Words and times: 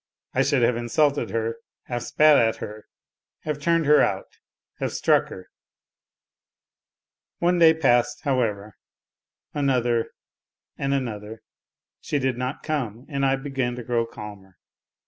I 0.33 0.41
should 0.41 0.63
have 0.63 0.77
insulted 0.77 1.29
her, 1.29 1.57
have 1.83 2.01
spat 2.01 2.35
at 2.35 2.55
her, 2.55 2.87
have 3.41 3.59
turned 3.61 3.85
her 3.85 4.01
out, 4.01 4.39
have 4.79 4.93
struck 4.93 5.27
her! 5.29 5.51
One 7.37 7.59
day 7.59 7.75
passed, 7.75 8.21
however, 8.23 8.79
another 9.53 10.09
and 10.75 10.95
another; 10.95 11.43
she 11.99 12.17
did 12.17 12.35
not 12.35 12.63
come 12.63 13.05
and 13.09 13.23
I 13.23 13.35
began 13.35 13.75
to 13.75 13.83
grow 13.83 14.07
calmer. 14.07 14.57